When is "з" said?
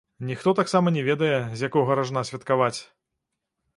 1.59-1.71